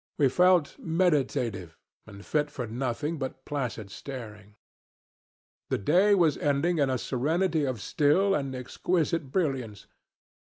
We 0.17 0.29
felt 0.29 0.79
meditative, 0.79 1.77
and 2.07 2.25
fit 2.25 2.49
for 2.49 2.65
nothing 2.65 3.19
but 3.19 3.45
placid 3.45 3.91
staring. 3.91 4.55
The 5.69 5.77
day 5.77 6.15
was 6.15 6.39
ending 6.39 6.79
in 6.79 6.89
a 6.89 6.97
serenity 6.97 7.65
of 7.65 7.79
still 7.79 8.33
and 8.33 8.55
exquisite 8.55 9.31
brilliance. 9.31 9.85